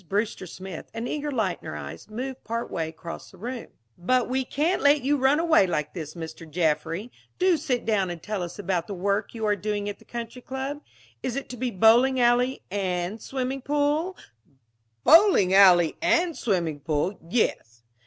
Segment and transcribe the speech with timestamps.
[0.09, 3.67] Brewster Smith, an eager light in her eyes, moved part way across the room.
[3.99, 6.49] "But we can't let you run away like this, Mr.
[6.49, 7.11] Jaffry.
[7.37, 10.41] Do sit down and tell us about the work you are doing at the Country
[10.41, 10.81] Club.
[11.21, 14.17] Is it to be bowling alley and swimming pool"
[15.03, 17.83] "Bowling alley and swimming pool, yes.